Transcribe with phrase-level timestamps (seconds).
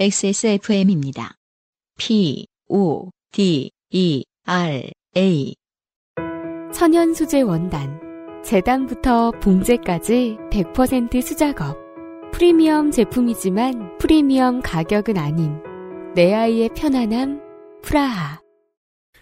[0.00, 1.34] XSFM입니다.
[1.98, 5.54] P, O, D, E, R, A.
[6.72, 8.00] 천연 소재 원단.
[8.42, 11.76] 재단부터 봉제까지 100% 수작업.
[12.32, 15.60] 프리미엄 제품이지만 프리미엄 가격은 아닌
[16.14, 17.42] 내 아이의 편안함
[17.82, 18.40] 프라하.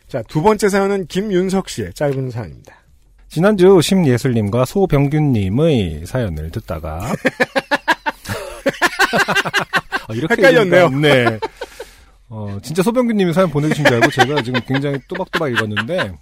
[0.06, 2.76] 자, 두 번째 사연은 김윤석 씨의 짧은 사연입니다.
[3.26, 7.12] 지난주 심예술님과 소병균님의 사연을 듣다가
[10.08, 10.88] 어, 이렇게 헷갈렸네요.
[10.90, 11.38] 네.
[12.30, 16.12] 어, 진짜 소병균님이 사연 보내주신 줄 알고 제가 지금 굉장히 또박또박 읽었는데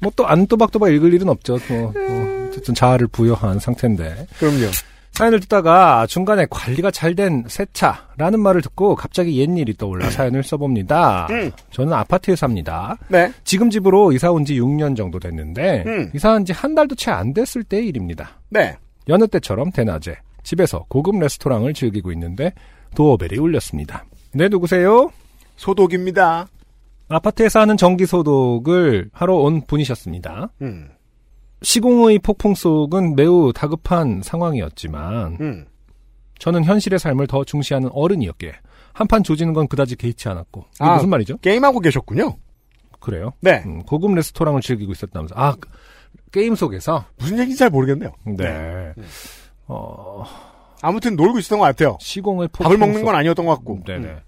[0.00, 1.58] 뭐 또 안 또박또박 읽을 일은 없죠.
[1.68, 4.70] 뭐, 뭐 어쨌든 자아를 부여한 상태인데 그럼요.
[5.12, 11.26] 사연을 듣다가 중간에 관리가 잘 된 세차라는 말을 듣고 갑자기 옛일이 떠올라 사연을 써봅니다.
[11.30, 11.50] 음.
[11.70, 12.96] 저는 아파트에 삽니다.
[13.08, 13.30] 네.
[13.44, 16.10] 지금 집으로 이사 온 지 6년 정도 됐는데 음.
[16.14, 18.30] 이사한 지 한 달도 채 안 됐을 때의 일입니다.
[18.48, 18.74] 네.
[19.08, 22.52] 여느 때처럼 대낮에 집에서 고급 레스토랑을 즐기고 있는데
[22.94, 24.04] 도어벨이 울렸습니다.
[24.34, 25.10] 네, 누구세요?
[25.56, 26.48] 소독입니다.
[27.08, 30.50] 아파트에서 하는 전기 소독을 하러 온 분이셨습니다.
[30.62, 30.88] 음.
[31.62, 35.66] 시공의 폭풍 속은 매우 다급한 상황이었지만 음.
[36.38, 38.52] 저는 현실의 삶을 더 중시하는 어른이었기에
[38.94, 40.94] 한판 조지는 건 그다지 개의치 않았고 이게 아.
[40.96, 41.36] 무슨 말이죠?
[41.38, 42.36] 게임하고 계셨군요.
[42.98, 43.32] 그래요?
[43.40, 43.62] 네.
[43.66, 45.68] 음, 고급 레스토랑을 즐기고 있었다면서 아 그-
[46.32, 48.10] 게임 속에서 무슨 얘기인지 잘 모르겠네요.
[48.36, 48.92] 네.
[49.72, 50.24] 어,
[50.82, 51.96] 아무튼 놀고 있었던 것 같아요.
[52.48, 53.80] 폭풍 밥을 먹는 속- 건 아니었던 것 같고.
[53.86, 54.06] 네네.
[54.06, 54.18] 음.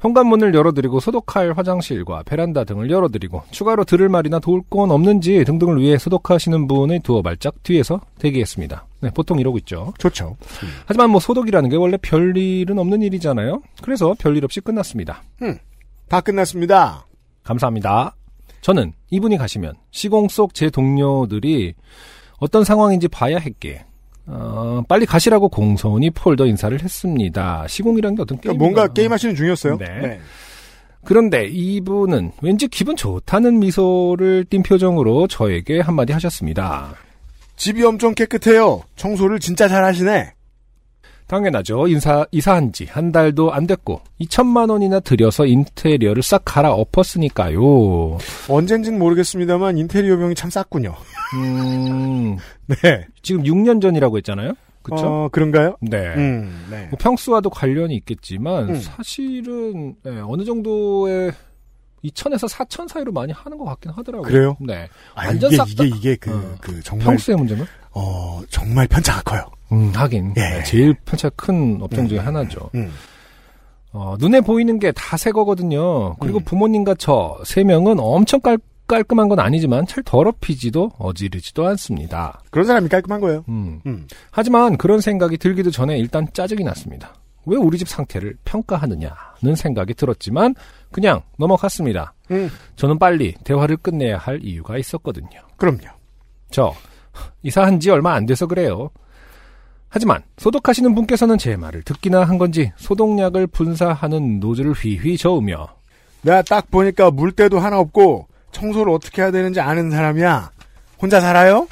[0.00, 5.96] 현관문을 열어드리고 소독할 화장실과 베란다 등을 열어드리고 추가로 들을 말이나 도울 건 없는지 등등을 위해
[5.96, 8.84] 소독하시는 분의 두어 발짝 뒤에서 대기했습니다.
[9.00, 9.94] 네, 보통 이러고 있죠.
[9.98, 10.36] 좋죠.
[10.86, 13.62] 하지만 뭐 소독이라는 게 원래 별일은 없는 일이잖아요.
[13.80, 15.22] 그래서 별일 없이 끝났습니다.
[16.08, 17.06] 다 끝났습니다.
[17.44, 18.16] 감사합니다.
[18.60, 21.74] 저는 이분이 가시면 시공 속 제 동료들이
[22.38, 23.84] 어떤 상황인지 봐야 했기에
[24.26, 27.66] 어, 빨리 가시라고 공손히 폴더 인사를 했습니다.
[27.68, 29.78] 시공이라는 게 어떤 게임 그러니까 뭔가 게임하시는 중이었어요.
[29.78, 30.20] 네.
[31.04, 36.94] 그런데 이분은 왠지 기분 좋다는 미소를 띈 표정으로 저에게 한마디 하셨습니다.
[37.56, 38.82] 집이 엄청 깨끗해요.
[38.96, 40.32] 청소를 진짜 잘 하시네.
[41.42, 41.88] 당연하죠.
[41.88, 48.18] 인사, 이사한 지 한 달도 안 됐고 2천만 원이나 들여서 인테리어를 싹 갈아 엎었으니까요.
[48.50, 50.94] 언젠진 모르겠습니다만 인테리어 병이 참 쌌군요.
[51.34, 52.36] 음,
[52.82, 53.06] 네.
[53.22, 54.52] 지금 6년 전이라고 했잖아요.
[54.82, 54.96] 그쵸?
[55.06, 55.76] 어, 그런가요?
[55.80, 56.08] 네.
[56.16, 56.86] 음, 네.
[56.90, 58.80] 뭐 평수와도 관련이 있겠지만 음.
[58.80, 61.32] 사실은 네, 어느 정도의
[62.04, 64.28] 2천에서 4천 사이로 많이 하는 것 같긴 하더라고요.
[64.28, 64.56] 그래요?
[64.60, 64.88] 네.
[65.14, 66.56] 아, 완전 이게, 싹 다- 이게, 이게, 그, 어.
[66.60, 67.64] 그, 정말, 평수의 문제는?
[67.92, 69.48] 어, 정말 편차가 커요.
[69.72, 70.34] 음, 하긴.
[70.36, 70.40] 예.
[70.40, 72.70] 네, 제일 편차가 큰 업종 중에 하나죠.
[72.74, 72.92] 음.
[73.92, 76.14] 어, 눈에 보이는 게 다 새 거거든요.
[76.16, 76.44] 그리고 음.
[76.44, 82.40] 부모님과 저 세 명은 엄청 깔, 깔끔한 건 아니지만 잘 더럽히지도 어지르지도 않습니다.
[82.50, 83.44] 그런 사람이 깔끔한 거예요.
[83.48, 83.80] 음.
[83.86, 84.06] 음.
[84.30, 87.14] 하지만 그런 생각이 들기도 전에 일단 짜증이 났습니다.
[87.44, 90.54] 왜 우리 집 상태를 평가하느냐는 생각이 들었지만
[90.90, 92.14] 그냥 넘어갔습니다.
[92.30, 92.48] 음.
[92.76, 95.28] 저는 빨리 대화를 끝내야 할 이유가 있었거든요.
[95.56, 95.80] 그럼요.
[96.50, 96.72] 저
[97.42, 98.90] 이사한 지 얼마 안 돼서 그래요.
[99.94, 105.68] 하지만 소독하시는 분께서는 제 말을 듣기나 한 건지 소독약을 분사하는 노즐을 휘휘 저으며
[106.22, 110.50] 내가 딱 보니까 물때도 하나 없고 청소를 어떻게 해야 되는지 아는 사람이야.
[110.98, 111.68] 혼자 살아요?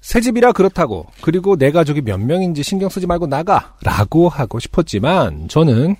[0.00, 5.94] 새 집이라 그렇다고 그리고 내 가족이 몇 명인지 신경 쓰지 말고 나가라고 하고 싶었지만 저는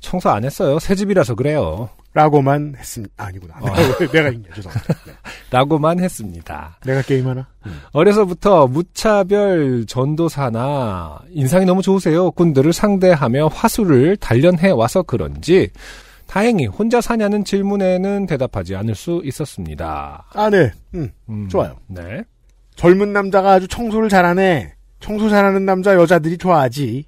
[0.00, 0.78] 청소 안 했어요.
[0.78, 1.88] 새 집이라서 그래요.
[2.14, 3.14] 라고만 했습니다.
[3.16, 3.54] 아니구나.
[3.60, 3.66] 어.
[4.12, 4.48] 내가, 있네.
[4.54, 4.94] 죄송합니다.
[5.06, 5.12] 네.
[5.50, 6.78] 라고만 했습니다.
[6.84, 7.46] 내가 게임하나?
[7.92, 12.30] 어려서부터 무차별 전도사나 인상이 너무 좋으세요.
[12.32, 15.70] 군들을 상대하며 화수를 단련해 와서 그런지
[16.26, 20.26] 다행히 혼자 사냐는 질문에는 대답하지 않을 수 있었습니다.
[20.32, 20.70] 아, 네.
[20.94, 21.76] 음, 음, 좋아요.
[21.86, 22.22] 네.
[22.76, 24.74] 젊은 남자가 아주 청소를 잘하네.
[25.00, 27.04] 청소 잘하는 남자 여자들이 좋아하지.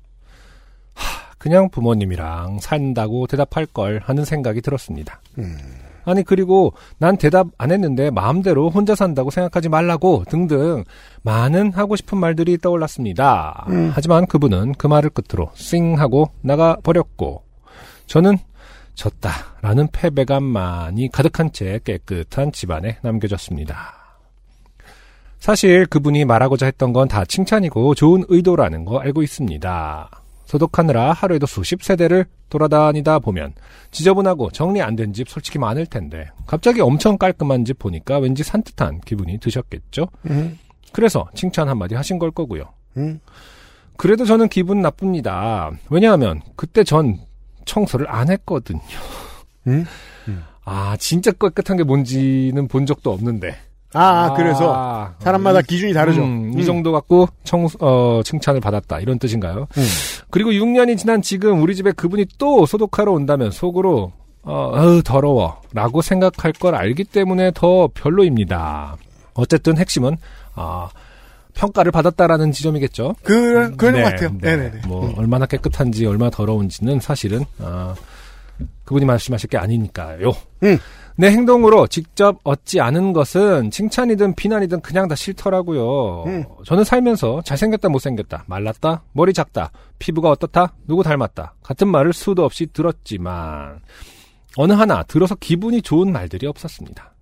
[1.40, 5.22] 그냥 부모님이랑 산다고 대답할 걸 하는 생각이 들었습니다.
[5.38, 5.56] 음.
[6.04, 10.84] 아니 그리고 난 대답 안 했는데 마음대로 혼자 산다고 생각하지 말라고 등등
[11.22, 13.64] 많은 하고 싶은 말들이 떠올랐습니다.
[13.70, 13.90] 음.
[13.94, 17.42] 하지만 그분은 그 말을 끝으로 싱 하고 나가 버렸고
[18.06, 18.36] 저는
[18.94, 23.94] 졌다라는 패배감만이 가득한 채 깨끗한 집안에 남겨졌습니다.
[25.38, 30.10] 사실 그분이 말하고자 했던 건 다 칭찬이고 좋은 의도라는 거 알고 있습니다.
[30.50, 33.52] 소독하느라 하루에도 수십 세대를 돌아다니다 보면
[33.92, 39.00] 지저분하고 정리 안 된 집 솔직히 많을 텐데 갑자기 엄청 깔끔한 집 보니까 왠지 산뜻한
[39.02, 40.08] 기분이 드셨겠죠?
[40.28, 40.58] 음.
[40.92, 42.64] 그래서 칭찬 한마디 하신 걸 거고요.
[42.96, 43.20] 음.
[43.96, 45.70] 그래도 저는 기분 나쁩니다.
[45.88, 47.18] 왜냐하면 그때 전
[47.64, 48.80] 청소를 안 했거든요.
[49.68, 49.84] 음?
[50.64, 53.54] 아 진짜 깨끗한 게 뭔지는 본 적도 없는데
[53.92, 56.22] 아, 아, 그래서 아, 사람마다 이- 기준이 다르죠.
[56.22, 56.64] 음, 이 음.
[56.64, 59.00] 정도 갖고 청, 어, 칭찬을 받았다.
[59.00, 59.66] 이런 뜻인가요?
[60.30, 60.32] 음.
[60.32, 64.12] 그리고 6년이 지난 지금 우리 집에 그분이 또 소독하러 온다면 속으로
[64.42, 68.96] 어, 어우, 더러워 라고 생각할 걸 알기 때문에 더 별로입니다.
[69.34, 70.16] 어쨌든 핵심은
[70.54, 70.88] 아,
[71.54, 73.16] 평가를 받았다라는 지점이겠죠.
[73.22, 74.30] 그, 그런 네, 것 같아요.
[74.40, 74.56] 네.
[74.56, 74.80] 네, 네, 네.
[74.86, 77.94] 뭐 얼마나 깨끗한지 얼마나 더러운지는 사실은 아,
[78.84, 80.32] 그분이 말씀하실 게 아니니까요.
[80.62, 80.78] 음.
[81.16, 86.24] 내 행동으로 직접 얻지 않은 것은 칭찬이든 비난이든 그냥 다 싫더라고요.
[86.24, 86.44] 음.
[86.64, 92.66] 저는 살면서 잘생겼다 못생겼다 말랐다 머리 작다 피부가 어떻다 누구 닮았다 같은 말을 수도 없이
[92.72, 93.80] 들었지만
[94.56, 97.14] 어느 하나 들어서 기분이 좋은 말들이 없었습니다.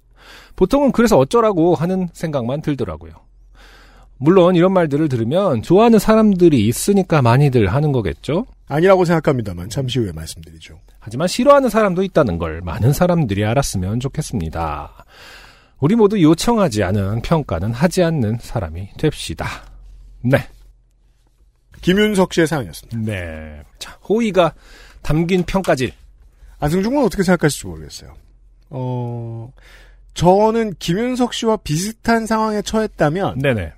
[0.57, 3.28] 보통은 그래서 어쩌라고 하는 생각만 들더라고요.
[4.19, 8.47] 물론 이런 말들을 들으면 좋아하는 사람들이 있으니까 많이들 하는 거겠죠?
[8.67, 10.81] 아니라고 생각합니다만 잠시 후에 말씀드리죠.
[10.99, 15.05] 하지만 싫어하는 사람도 있다는 걸 많은 사람들이 알았으면 좋겠습니다.
[15.81, 19.47] 우리 모두 요청하지 않은 평가는 하지 않는 사람이 됩시다.
[20.21, 20.47] 네.
[21.81, 22.99] 김윤석 씨의 사연이었습니다.
[22.99, 23.63] 네.
[23.79, 24.55] 자, 호의가
[25.03, 25.93] 담긴 평가질.
[26.59, 28.15] 안승준 군 어떻게 생각하실지 모르겠어요.
[28.71, 29.53] 어,
[30.15, 33.73] 저는 김윤석 씨와 비슷한 상황에 처했다면 네네.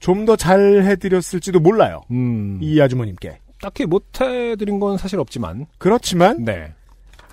[0.00, 2.02] 좀 더 잘 해드렸을지도 몰라요.
[2.10, 2.58] 음.
[2.60, 3.38] 이 아주머님께.
[3.60, 5.66] 딱히 못해드린 건 사실 없지만.
[5.78, 6.72] 그렇지만 네.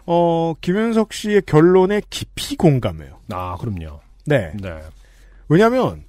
[0.06, 3.18] 어, 김윤석 씨의 결론에 깊이 공감해요.
[3.32, 4.00] 아, 그럼요.
[4.26, 4.52] 네.
[4.62, 4.74] 네.
[5.50, 6.04] 왜냐하면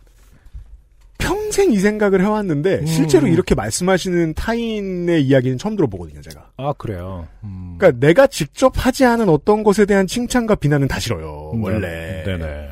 [1.19, 2.87] 평생 이 생각을 해왔는데 음.
[2.87, 6.51] 실제로 이렇게 말씀하시는 타인의 이야기는 처음 들어보거든요, 제가.
[6.57, 7.27] 아, 그래요.
[7.45, 7.77] 음.
[7.79, 11.61] 그러니까 내가 직접 하지 않은 어떤 것에 대한 칭찬과 비난은 다 싫어요, 네.
[11.61, 12.23] 원래.
[12.25, 12.71] 네 네.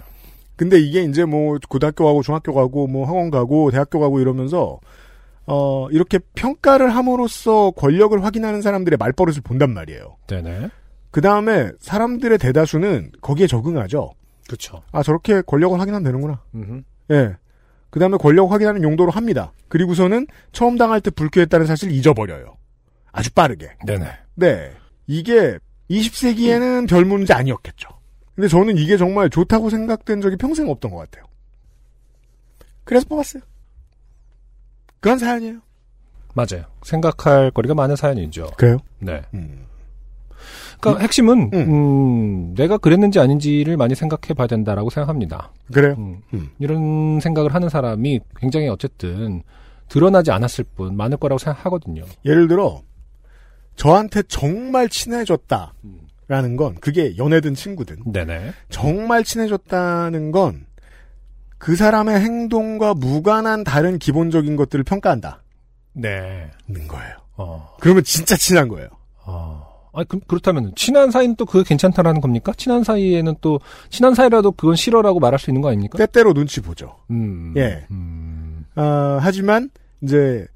[0.57, 4.81] 근데 이게 이제 뭐 고등학교 가고 중학교 가고 뭐 학원 가고 대학교 가고 이러면서
[5.47, 10.17] 어 이렇게 평가를 함으로써 권력을 확인하는 사람들의 말버릇을 본단 말이에요.
[10.27, 10.71] 네네.
[11.11, 14.13] 그 다음에 사람들의 대다수는 거기에 적응하죠.
[14.49, 14.83] 그쵸.
[14.93, 16.43] 아 저렇게 권력을 확인하면 되는구나.
[16.55, 16.83] 음흠.
[17.13, 17.37] 예.
[17.91, 19.53] 그 다음에 권력 확인하는 용도로 합니다.
[19.69, 22.57] 그리고서는 처음 당할 때 불쾌했다는 사실 잊어버려요.
[23.13, 23.71] 아주 빠르게.
[23.87, 24.07] 네네.
[24.35, 24.73] 네.
[25.07, 25.59] 이게
[25.91, 27.89] 20세기에는 별 문제 아니었겠죠.
[28.37, 31.25] 근데 저는 이게 정말 좋다고 생각된 적이 평생 없던 것 같아요.
[32.85, 33.43] 그래서 뽑았어요.
[35.01, 35.61] 그런 사연이에요.
[36.35, 36.65] 맞아요.
[36.83, 38.51] 생각할 거리가 많은 사연이죠.
[38.59, 38.79] 그래요?
[38.99, 39.23] 네.
[39.33, 39.65] 음.
[40.81, 41.59] 그러니까 핵심은 음.
[41.59, 45.51] 음, 내가 그랬는지 아닌지를 많이 생각해 봐야 된다라고 생각합니다.
[45.73, 45.95] 그래요?
[45.97, 46.51] 음, 음.
[46.59, 49.43] 이런 생각을 하는 사람이 굉장히 어쨌든
[49.89, 52.05] 드러나지 않았을 뿐 많을 거라고 생각하거든요.
[52.27, 52.83] 예를 들어,
[53.77, 55.73] 저한테 정말 친해졌다
[56.29, 58.53] 라는 건, 그게 연애든 친구든, 네네.
[58.69, 60.67] 정말 친해졌다는 건,
[61.59, 65.39] 그 사람의 행동과 무관한 다른 기본적인 것들을 평가한다는
[65.95, 66.51] 네.
[66.89, 67.15] 거예요.
[67.37, 67.77] 어.
[67.81, 68.89] 그러면 진짜 친한 거예요.
[69.25, 69.65] 어.
[69.93, 72.53] 아, 그, 그렇다면 친한 사이는 또 그게 괜찮다라는 겁니까?
[72.57, 75.97] 친한 사이에는 또 친한 사이라도 그건 싫어라고 말할 수 있는 거 아닙니까?
[75.97, 76.97] 때때로 눈치 보죠.
[77.11, 77.55] 음.
[77.57, 77.87] 예.
[77.91, 78.67] 음.
[78.75, 79.71] 아, 하지만
[80.03, 80.47] 이제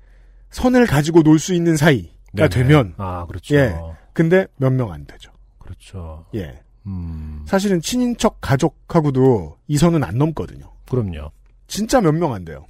[0.51, 2.49] 선을 가지고 놀 수 있는 사이가 네네.
[2.51, 3.55] 되면 아, 그렇죠.
[3.57, 3.75] 예.
[4.13, 5.31] 근데 몇 명 안 되죠.
[5.71, 6.25] 그렇죠.
[6.35, 6.61] 예.
[6.87, 7.43] 음.
[7.47, 10.71] 사실은 친인척 가족하고도 이 선은 안 넘거든요.
[10.89, 11.31] 그럼요.
[11.69, 12.67] 진짜 몇 명 안 돼요.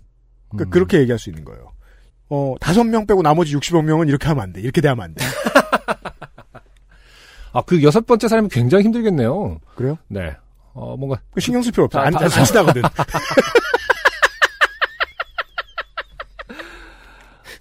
[0.50, 0.70] 그러니까 음.
[0.70, 1.72] 그렇게 얘기할 수 있는 거예요.
[2.28, 4.60] 어, 다섯 명 빼고 나머지 60여 명은 이렇게 하면 안 돼.
[4.60, 5.24] 이렇게 대하면 안 돼.
[7.52, 9.58] 아, 그 여섯 번째 사람이 굉장히 힘들겠네요.
[9.74, 9.96] 그래요?
[10.08, 10.36] 네.
[10.72, 11.98] 어, 뭔가 그 신경 쓸 필요 없어.
[11.98, 12.82] 다- 안, 다- 안 친하거든.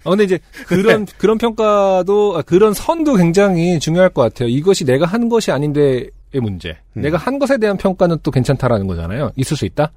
[0.04, 0.64] 어, 근데 이제 네.
[0.64, 4.48] 그런 그런 평가도 아, 그런 선도 굉장히 중요할 것 같아요.
[4.48, 6.78] 이것이 내가 한 것이 아닌데의 문제.
[6.96, 7.02] 음.
[7.02, 9.30] 내가 한 것에 대한 평가는 또 괜찮다라는 거잖아요.
[9.36, 9.92] 있을 수 있다.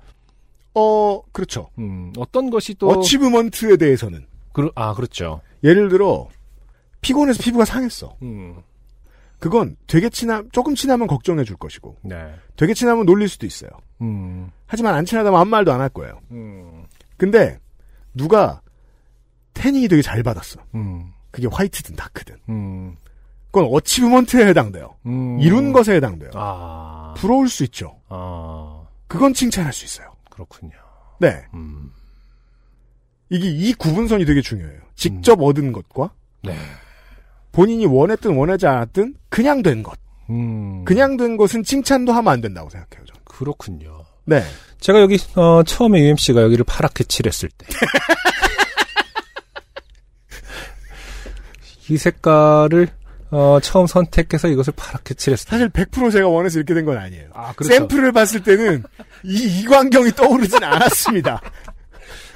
[0.76, 1.70] 어, 그렇죠.
[1.78, 4.26] 음, 어떤 것이 또 어치브먼트에 대해서는.
[4.54, 5.42] 그, 아 그렇죠.
[5.64, 6.28] 예를 들어,
[7.02, 8.16] 피곤해서 피부가 상했어.
[8.24, 8.56] 음,
[9.40, 12.16] 그건 되게 친함, 조금 친하면 걱정해 줄 것이고, 네.
[12.56, 13.70] 되게 친하면 놀릴 수도 있어요.
[14.02, 16.20] 음, 하지만 안 친하다면 아무 말도 안 할 거예요.
[16.32, 16.86] 음,
[17.18, 17.60] 근데,
[18.16, 18.62] 누가
[19.54, 20.60] 태닝이 되게 잘 받았어.
[20.76, 22.36] 음, 그게 화이트든 다크든.
[22.50, 22.96] 음,
[23.52, 24.96] 그건 어치브먼트에 해당돼요.
[25.06, 25.40] 음.
[25.40, 26.32] 이룬 것에 해당돼요.
[26.34, 28.00] 아, 부러울 수 있죠.
[28.10, 30.14] 아, 그건 칭찬할 수 있어요.
[30.30, 30.72] 그렇군요.
[31.20, 31.44] 네.
[31.54, 31.92] 음,
[33.30, 34.80] 이게 이 구분선이 되게 중요해요.
[34.96, 36.12] 직접 얻은 것과
[36.44, 36.56] 네.
[37.52, 39.98] 본인이 원했든 원하지 않았든 그냥 된 것.
[40.30, 43.06] 음, 그냥 된 것은 칭찬도 하면 안 된다고 생각해요.
[43.06, 43.22] 저는.
[43.26, 44.04] 그렇군요.
[44.26, 44.42] 네.
[44.80, 47.68] 제가 여기 어, 처음에 UMC가 여기를 파랗게 칠했을 때.
[51.90, 52.88] 이 색깔을
[53.32, 55.50] 어, 처음 선택해서 이것을 파랗게 칠했을 때.
[55.52, 57.30] 사실 100% 제가 원해서 이렇게 된 건 아니에요.
[57.34, 57.74] 아, 그렇죠.
[57.74, 58.84] 샘플을 봤을 때는
[59.24, 61.42] 이 이 광경이 떠오르진 않았습니다.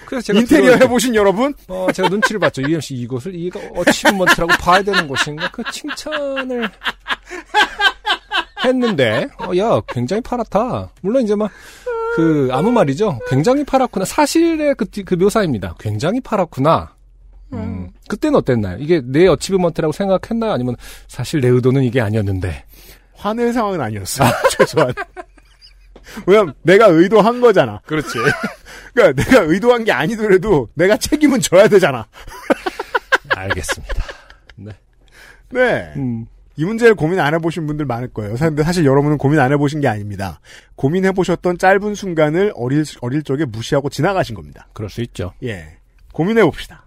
[0.07, 1.53] 그래서 제가 인테리어 해보신 여러분?
[1.67, 2.61] 어, 제가 눈치를 봤죠.
[2.63, 5.51] UMC 이것을 이거 어치브먼트라고 봐야 되는 것인가?
[5.51, 6.69] 그 칭찬을
[8.65, 10.91] 했는데, 어, 야, 굉장히 파랗다.
[11.01, 11.51] 물론 이제 막
[12.15, 13.19] 그 아무 말이죠.
[13.29, 14.03] 굉장히 파랗구나.
[14.03, 15.75] 사실의 그, 그 묘사입니다.
[15.79, 16.95] 굉장히 파랗구나.
[17.53, 18.77] 음, 그때는 어땠나요?
[18.79, 20.51] 이게 내 어치브먼트라고 생각했나요?
[20.51, 20.75] 아니면
[21.07, 22.65] 사실 내 의도는 이게 아니었는데.
[23.13, 24.29] 화낼 상황은 아니었어요.
[24.57, 24.93] 최소한.
[26.25, 27.81] 왜냐면 내가 의도한 거잖아.
[27.85, 28.17] 그렇지.
[28.93, 32.07] 그러니까 내가 의도한 게 아니더라도 내가 책임은 져야 되잖아.
[33.35, 34.03] 알겠습니다.
[34.55, 34.71] 네.
[35.49, 35.93] 네.
[35.97, 36.25] 음,
[36.55, 38.35] 이 문제를 고민 안 해보신 분들 많을 거예요.
[38.35, 40.39] 근데 사실 여러분은 고민 안 해보신 게 아닙니다.
[40.75, 44.67] 고민해보셨던 짧은 순간을 어릴, 어릴 적에 무시하고 지나가신 겁니다.
[44.73, 45.33] 그럴 수 있죠.
[45.43, 45.77] 예.
[46.13, 46.86] 고민해봅시다.